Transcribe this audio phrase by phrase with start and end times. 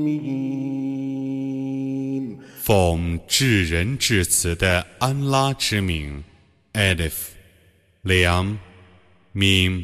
[0.05, 1.21] ميم
[2.61, 6.23] 奉至仁至慈的安拉之名，
[6.73, 7.13] Alif，
[8.03, 8.59] 良，
[9.35, 9.83] Mim，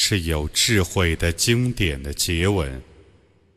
[0.00, 2.80] 是有智慧的经典的结文，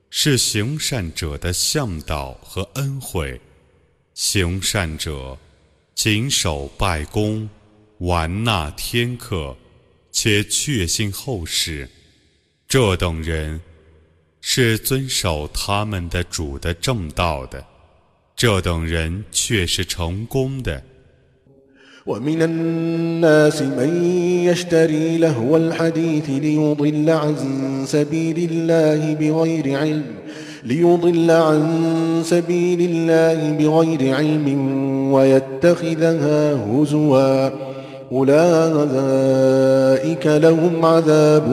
[0.09, 3.40] 是行善者的向导和恩惠。
[4.16, 5.38] 行善者
[5.94, 7.48] 谨守拜功，
[7.99, 9.55] 完纳天课，
[10.12, 11.88] 且确信后世。
[12.68, 13.62] 这等人
[14.41, 17.63] 是遵守他们的主的正道的，
[18.35, 20.84] 这等人却是成功的。
[22.05, 24.04] ومن الناس من
[24.46, 27.35] يشتري لهو الحديث ليضل عن
[27.85, 30.04] سبيل الله بغير علم
[30.63, 31.62] ليضل عن
[32.24, 34.48] سبيل الله بغير علم
[35.13, 37.49] ويتخذها هزوا.
[38.12, 41.48] أولئك لهم عذاب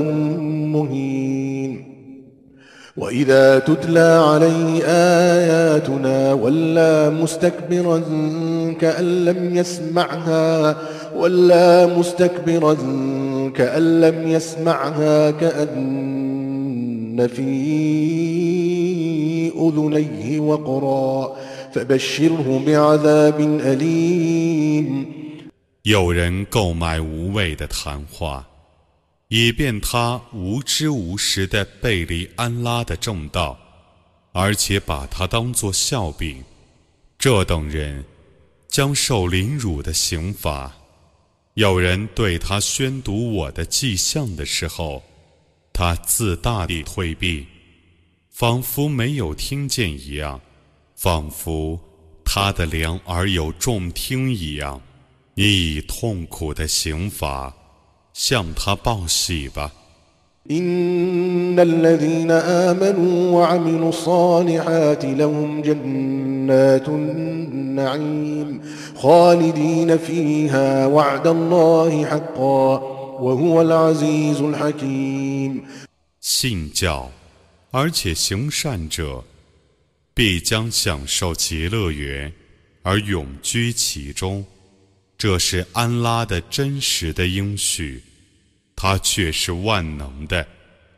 [0.74, 1.17] مهين.
[2.97, 8.01] وإذا تتلى عليه آياتنا ولى مستكبرا
[8.81, 10.77] كأن لم يسمعها
[11.15, 12.77] ولى مستكبرا
[13.55, 17.53] كأن لم يسمعها كأن في
[19.57, 21.35] أذنيه وقرا
[21.73, 25.05] فبشره بعذاب أليم
[25.83, 28.47] 有人购买无谓的谈话，
[29.28, 33.58] 以便他无知无识地背离安拉的正道，
[34.32, 36.42] 而且把它当作笑柄。
[37.18, 38.02] 这等人
[38.68, 40.74] 将受凌辱的刑罚。
[41.54, 45.02] 有人对他宣读我的迹象的时候，
[45.74, 47.46] 他自大地退避，
[48.30, 50.40] 仿佛没有听见一样，
[50.96, 51.78] 仿佛
[52.24, 54.80] 他的良耳有重听一样。
[55.34, 57.52] 你以痛苦的刑罚
[58.17, 59.71] 向他报喜吧。
[60.51, 68.61] إن الذين آمنوا وعملوا الصالحات لهم جنات النعيم
[68.97, 72.79] خالدين فيها وعد الله حقا
[73.21, 75.63] وهو العزيز الحكيم
[76.21, 77.09] 信教，
[77.71, 79.23] 而且行善者，
[80.13, 82.33] 必将享受极乐园，
[82.81, 84.43] 而永居其中。
[85.17, 88.03] 这是安拉的真实的应许，
[88.77, 90.45] 他却是万能的，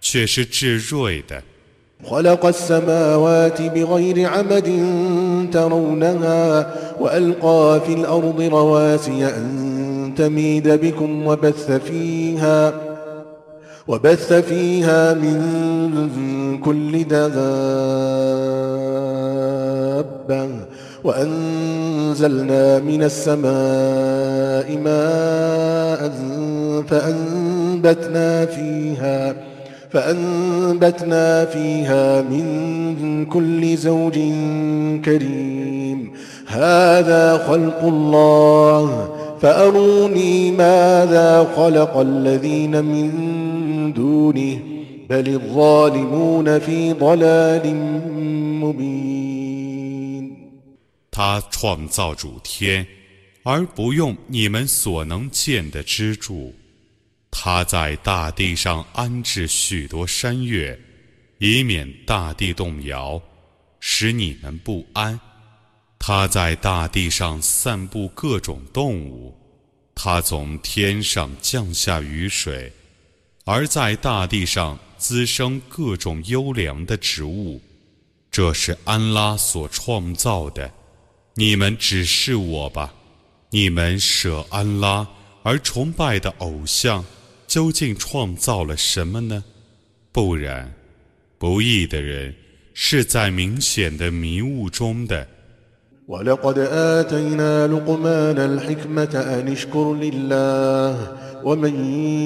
[0.01, 1.43] 却是至睿的。
[2.03, 4.69] خلق السماوات بغير عمد
[5.51, 6.67] ترونها
[6.99, 12.73] وألقى في الأرض رواسي أن تميد بكم وبث فيها
[13.88, 17.25] وبث فيها من كل دابة
[21.03, 26.01] وأنزلنا من السماء ماء
[27.79, 29.35] فأنبتنا فيها
[29.91, 34.13] فأنبتنا فيها من كل زوج
[35.05, 36.11] كريم
[36.47, 39.09] هذا خلق الله
[39.41, 43.09] فأروني ماذا خلق الذين من
[43.93, 44.59] دونه
[45.09, 47.75] بل الظالمون في ضلال
[48.63, 49.35] مبين
[51.11, 52.85] 他创造主天，
[53.43, 56.53] 而不用你们所能见的支柱。
[57.30, 60.78] 他在大地上安置许多山岳，
[61.38, 63.20] 以免大地动摇，
[63.78, 65.18] 使你们不安。
[65.98, 69.36] 他在大地上散布各种动物，
[69.94, 72.72] 他从天上降下雨水，
[73.44, 77.60] 而在大地上滋生各种优良的植物。
[78.30, 80.72] 这是安拉所创造的。
[81.34, 82.94] 你们只是我吧，
[83.50, 85.06] 你们舍安拉
[85.42, 87.04] 而崇拜的偶像，
[87.49, 89.43] 究竟创造了什么呢？
[90.11, 90.73] 不然，
[91.37, 92.34] 不义的人
[92.73, 95.28] 是在明显的迷雾中的。
[96.07, 101.75] ولقد آتينا لقمان الحكمة أن اشكر لله ومن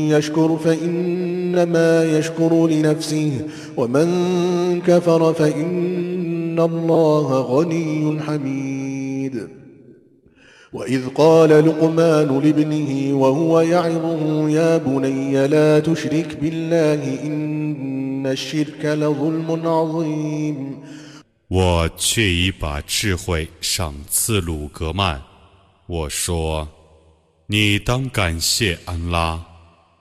[0.09, 3.47] يشكر فإنما يشكر لنفسه
[3.77, 8.72] ومن كفر فإن الله غني حميد
[10.73, 20.75] وإذ قال لقمان لابنه وهو يعظه يا بني لا تشرك بالله إن الشرك لظلم عظيم
[21.47, 25.23] 我却已把智慧赏赐鲁格曼。
[25.87, 26.69] 我说：“
[27.47, 29.43] 你当感谢安拉，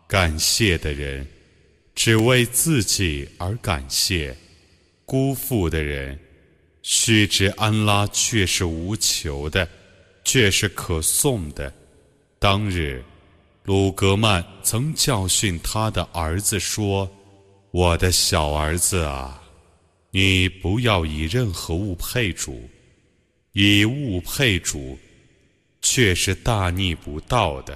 [0.06, 1.26] 感谢的人
[1.94, 4.36] 只为自己而感谢，
[5.06, 6.18] 辜负的人
[6.82, 9.66] 须知安拉却是无求的，
[10.23, 11.73] 却是可颂的。”
[12.39, 13.03] 当日，
[13.63, 17.09] 鲁格曼曾教训他的儿子说
[17.71, 19.39] ：“我的小儿子啊！”
[20.15, 22.69] 你不要以任何物配主，
[23.53, 24.95] 以物配主，
[25.81, 27.75] 却是大逆不道的。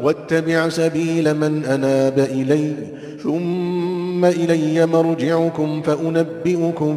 [0.00, 2.76] واتبع سبيل من أناب إلي
[3.22, 6.94] ثم إلي مرجعكم فأنبئكم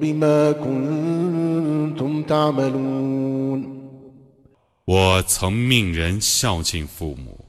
[0.00, 3.78] بما كنتم تعملون
[4.84, 7.44] 我曾命人孝敬父母。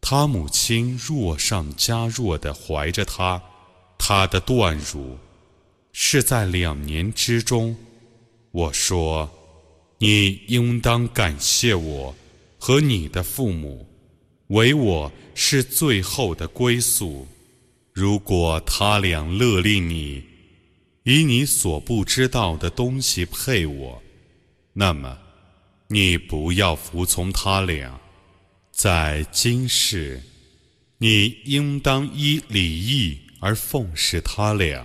[0.00, 3.42] 他母亲弱上加弱地怀着他，
[3.98, 5.18] 他的断乳
[5.92, 7.74] 是在两年之中。
[8.52, 12.14] 我说：“你应当感谢我
[12.58, 13.86] 和你的父母，
[14.53, 17.27] 唯我是最后的归宿。
[17.91, 20.23] 如果他俩勒令你
[21.05, 23.99] 以你所不知道的东西配我，
[24.71, 25.17] 那么
[25.87, 27.99] 你不要服从他俩。”
[28.71, 30.21] 在今世，
[30.99, 34.83] 你应当依礼义而奉侍他俩；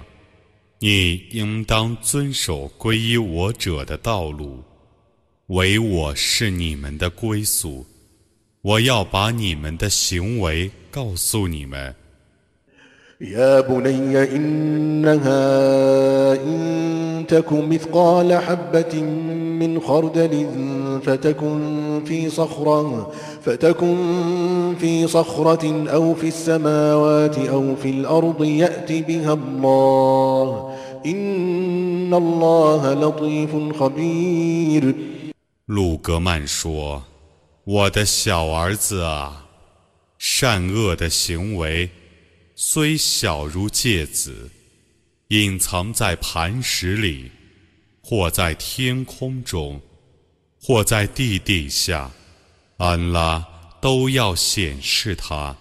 [0.79, 4.63] 你应当遵守皈依我者的道路，
[5.49, 7.87] 唯我是你们的归宿。
[8.62, 11.96] 我要把你们的行为告诉你们。
[13.24, 15.34] يا بني إنها
[16.44, 19.02] إن تك مثقال حبة
[19.60, 20.48] من خردل
[21.06, 23.12] فتكن في صخرة
[23.42, 23.96] فتكن
[24.80, 30.76] في صخرة أو في السماوات أو في الأرض يأت بها الله
[31.06, 34.96] إن الله لطيف خبير
[35.66, 37.04] 鲁格曼说：“
[37.69, 39.47] 我的小儿子啊，
[40.17, 41.91] 善恶的行为。”
[42.57, 44.51] 虽小如芥子，
[45.29, 47.31] 隐藏在磐石里，
[48.01, 49.79] 或在天空中，
[50.59, 52.11] 或在地底下，
[52.79, 53.47] 安拉
[53.83, 55.55] 都要显示它。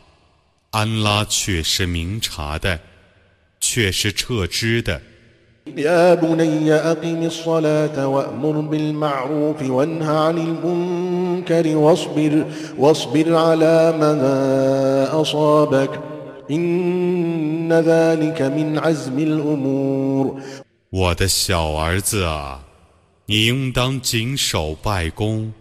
[0.72, 2.80] 安拉却是明察的，
[3.60, 5.02] 却是彻知的。
[20.90, 22.64] 我的小儿子啊，
[23.26, 25.52] 你应当谨守拜功，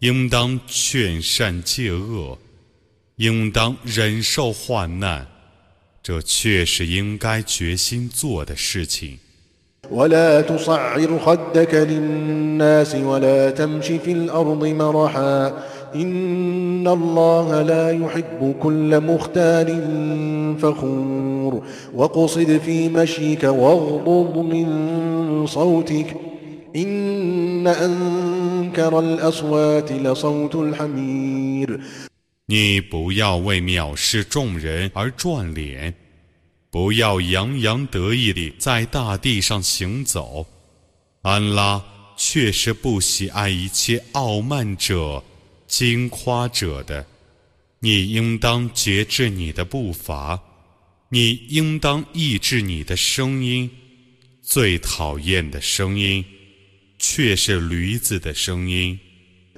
[0.00, 2.36] 应当劝善戒恶，
[3.16, 5.26] 应当忍受患难，
[6.02, 9.18] 这却是应该决心做的事情。
[15.95, 19.67] إن الله لا يحب كل مختال
[20.59, 21.63] فخور
[21.95, 24.67] وقصد في مشيك واغضض من
[25.47, 26.15] صوتك
[26.75, 31.79] إن أنكر الأصوات لصوت الحمير
[32.47, 35.95] 你不要为藐视众人而转脸，
[36.70, 40.46] 不要洋洋得意地在大地上行走。
[41.22, 41.84] 安拉
[42.16, 45.22] 确实不喜爱一切傲慢者。
[45.66, 47.06] 惊夸者的，
[47.78, 50.40] 你应当节制你的步伐，
[51.10, 53.70] 你应当抑制你的声音。
[54.42, 56.24] 最讨厌的声音，
[56.98, 58.98] 却是驴子的声音。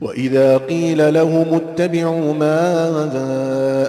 [0.00, 2.54] وإذا قيل لهم اتبعوا ما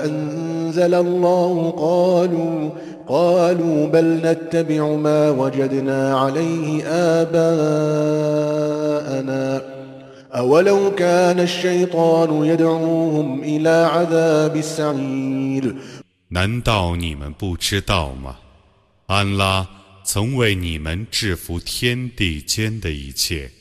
[0.05, 2.69] أنزل الله قالوا
[3.07, 6.83] قالوا بل نتبع ما وجدنا عليه
[8.35, 9.61] آباءنا
[10.35, 15.75] أولو كان الشيطان يدعوهم إلى عذاب السعير
[16.29, 18.37] 难道你们不知道吗？
[19.07, 19.67] 安拉
[20.03, 23.51] 曾为你们制服天地间的一切，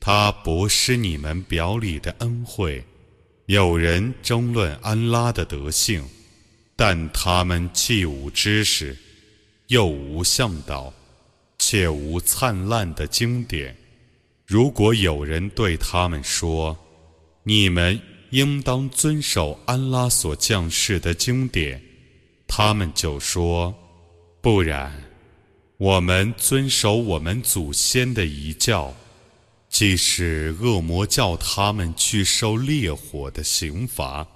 [0.00, 2.82] 他博施你们表里的恩惠。
[3.46, 6.04] 有人争论安拉的德性，
[6.74, 8.96] 但他们既无知识，
[9.66, 10.92] 又无向导，
[11.58, 13.76] 且无灿烂的经典。
[14.46, 16.76] 如果有人对他们说
[17.44, 21.82] ：“你们应当遵守安拉所降世的经典。”
[22.48, 23.74] 他们就说
[24.40, 24.92] ：“不然，
[25.76, 28.94] 我们遵守我们祖先的遗教，
[29.70, 34.26] 即使恶魔叫他们去受烈火的刑罚，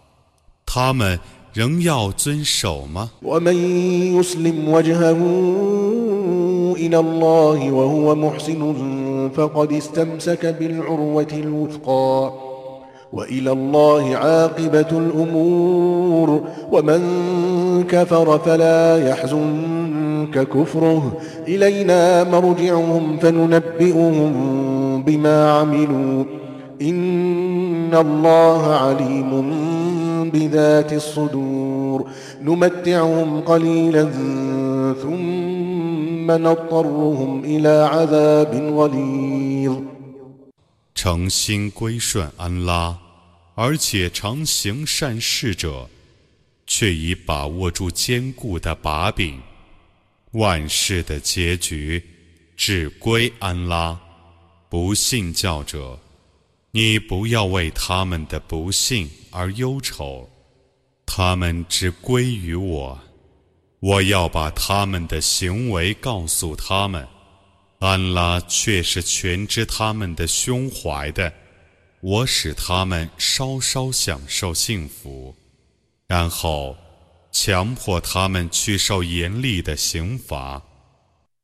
[0.65, 1.19] 他们
[1.53, 3.11] 仍要遵守吗？”
[25.04, 26.26] وإلى الله عاقبة الأمور ومن كفر فلا يحزنك كفره إلينا مرجعهم فننبئهم بما عملوا
[26.82, 29.32] إن الله عليم
[30.30, 32.10] بذات الصدور
[32.42, 34.04] نمتعهم قليلا
[34.94, 39.82] ثم نضطرهم إلى عذاب غليظ
[40.96, 42.98] 诚心归顺安拉。
[43.56, 45.90] 而且常行善事者，
[46.66, 49.42] 却已把握住坚固的把柄。
[50.32, 52.02] 万事的结局
[52.56, 54.00] 只归安拉。
[54.75, 55.97] 不信教者，
[56.73, 60.29] 你不要为他们的不幸而忧愁，
[61.07, 62.99] 他们只归于我。
[63.79, 67.07] 我要把他们的行为告诉他们，
[67.79, 71.33] 安拉却是全知他们的胸怀的。
[72.01, 75.33] 我使他们稍稍享受幸福，
[76.09, 76.77] 然后
[77.31, 80.61] 强迫他们去受严厉的刑罚。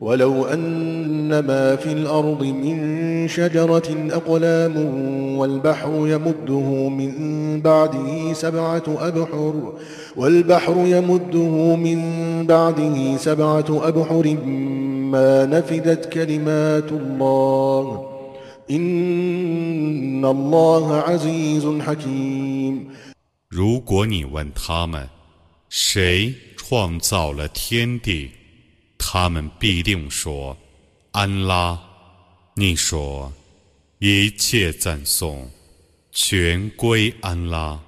[0.00, 4.76] ولو أن ما في الأرض من شجرة أقلام
[5.38, 7.12] والبحر يمده من
[7.60, 9.72] بعده سبعة أبحر
[10.16, 12.00] والبحر يمده من
[12.46, 14.36] بعده سبعة أبحر
[15.12, 18.06] ما نفدت كلمات الله
[18.70, 22.86] إن الله عزيز حكيم
[23.50, 25.08] 如果你问他们，
[25.68, 28.30] 谁创造了天地？
[28.97, 30.57] 他们必定说
[31.11, 31.79] ：“安拉。”
[32.55, 33.31] 你说
[33.99, 35.49] ：“一切赞颂
[36.11, 37.79] 全归安拉。”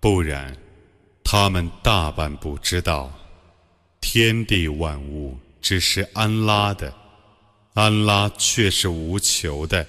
[0.00, 0.56] 不然，
[1.22, 3.12] 他们大半不知道，
[4.00, 6.94] 天地万物只是安拉的，
[7.74, 9.86] 安拉却是无求的，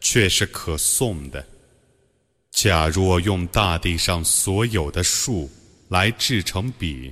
[0.00, 1.46] 却是可颂的。
[2.50, 5.50] 假若用大地上所有的树。
[5.90, 7.10] 来制成笔，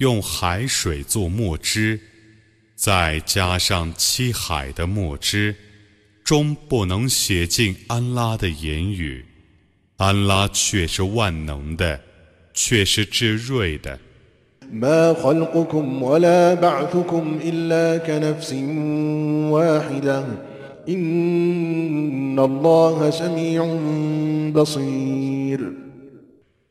[0.00, 2.00] 用海水做墨汁，
[2.74, 5.54] 再加上七海的墨汁，
[6.24, 9.22] 终不能写尽安拉的言语。
[9.98, 12.00] 安拉却是万能的，
[12.54, 13.98] 却是至睿的。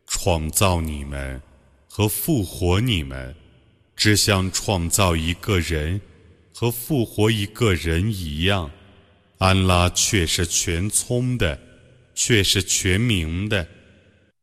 [0.07, 1.39] 创造你们
[1.99, 3.35] 和复活你们，
[3.93, 5.99] 只像创造一个人
[6.53, 8.71] 和复活一个人一样。
[9.37, 11.59] 安拉却是全聪的，
[12.15, 13.67] 却是全明的。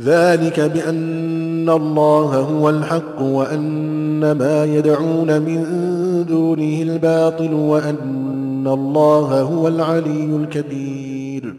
[0.00, 10.36] ذلك بأن الله هو الحق وأن ما يدعون من دونه الباطل وأن الله هو العلي
[10.36, 11.56] الكبير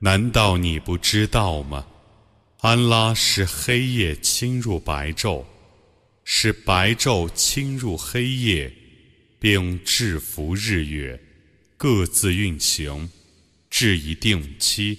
[0.00, 1.84] 难道你不知道吗？
[2.60, 5.42] 安拉使黑夜侵入白昼，
[6.24, 8.72] 使白昼侵入黑夜，
[9.40, 11.20] 并制服日月，
[11.76, 13.08] 各自运行，
[13.70, 14.98] 至一定期。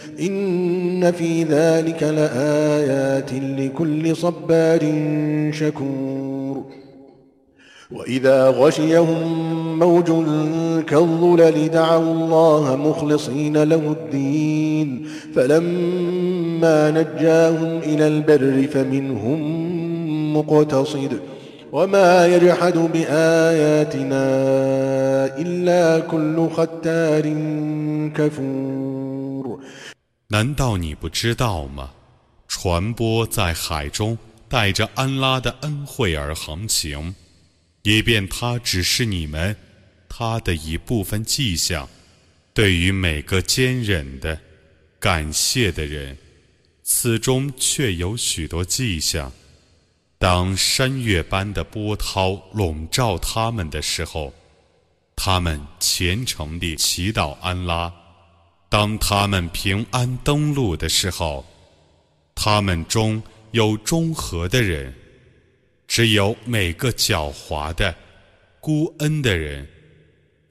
[0.21, 4.79] إن في ذلك لآيات لكل صبار
[5.51, 6.63] شكور.
[7.91, 10.05] وإذا غشيهم موج
[10.87, 15.07] كالظلل دعوا الله مخلصين له الدين.
[15.35, 19.41] فلما نجاهم إلى البر فمنهم
[20.37, 21.19] مقتصد.
[21.71, 24.25] وما يجحد بآياتنا
[25.37, 27.33] إلا كل ختار
[28.15, 29.59] كفور.
[30.31, 31.91] 难道你不知道吗？
[32.47, 37.13] 船舶在海中带着安拉的恩惠而航行，
[37.83, 39.53] 以便他指示你们
[40.07, 41.89] 他的一部分迹象。
[42.53, 44.39] 对于每个坚忍的、
[45.01, 46.17] 感谢的人，
[46.81, 49.29] 此中却有许多迹象。
[50.17, 54.33] 当山岳般的波涛笼罩他们的时候，
[55.13, 57.93] 他们虔诚地祈祷安拉。
[58.70, 61.44] 当他们平安登陆的时候，
[62.34, 63.22] 他们中
[63.52, 64.94] 有中和的人，
[65.86, 67.94] 只有每个狡猾的、
[68.60, 69.66] 孤恩的人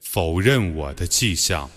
[0.00, 1.70] 否认我的迹象。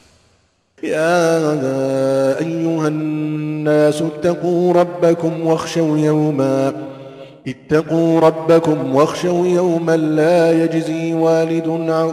[4.02, 6.74] اتقوا ربكم واخشوا يوما
[10.17, 12.13] لا يجزي والد عن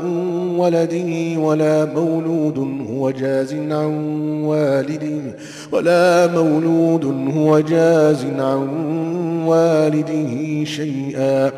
[0.57, 3.93] ولده ولا مولود هو جاز عن
[4.43, 5.37] والده
[5.71, 7.05] ولا مولود
[7.37, 8.67] هو جاز عن
[9.45, 11.51] والده شيئا.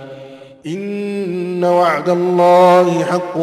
[0.67, 3.37] إن وعد الله حق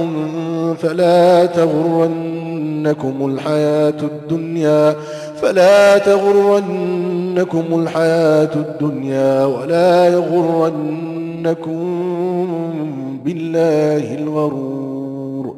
[0.82, 4.96] فلا تغرنكم الحياة الدنيا
[5.42, 11.80] فلا تغرنكم الحياة الدنيا ولا يغرنكم
[13.24, 15.56] بالله الغرور.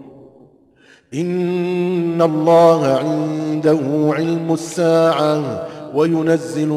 [1.14, 3.80] إن الله عنده
[4.12, 6.70] علم الساعة وينزل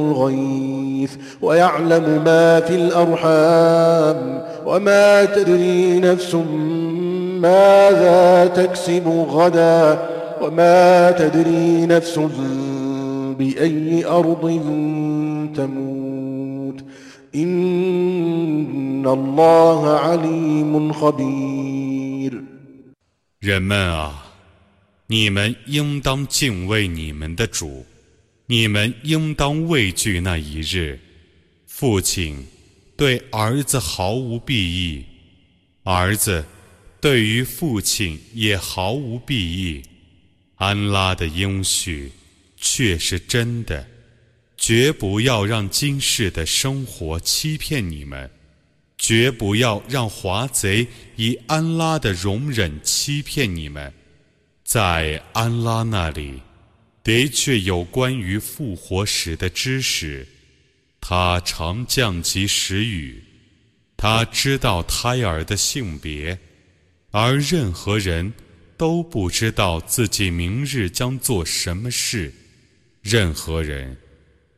[1.04, 6.34] الغيث ويعلم ما في الأرحام وما تدري نفس
[7.40, 10.08] ماذا تكسب غدا
[10.42, 12.18] وما تدري نفس
[13.38, 14.44] بأي أرض
[15.56, 16.84] تموت
[17.34, 22.44] إن الله عليم خبير
[23.40, 24.12] 人们啊，
[25.06, 27.86] 你们应当敬畏你们的主，
[28.47, 30.99] 你们应当畏惧那一日。
[31.67, 32.45] 父亲
[32.95, 35.05] 对儿子毫无裨益，
[35.83, 36.45] 儿子
[36.99, 39.83] 对于父亲也毫无裨益。
[40.55, 42.11] 安拉的应许。
[42.57, 43.85] 却是真的，
[44.57, 48.31] 绝不要让今世的生活欺骗你们，
[48.97, 53.93] 绝不要让华贼以安拉的容忍欺骗你们。
[54.63, 56.41] 在安拉那里，
[57.05, 60.27] 的确有关于复活时的知识，
[60.99, 63.23] 他常降及时雨，
[63.95, 66.35] 他知道胎儿的性别，
[67.11, 68.33] 而任何人
[68.75, 72.33] 都不知道自己明日将做什么事。
[73.03, 73.95] 任何人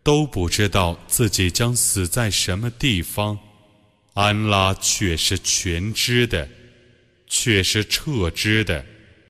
[0.02, 3.38] 都不知道自己将死在什么地方，
[4.14, 6.48] 安拉却是全知的，
[7.28, 8.86] 却是彻知的。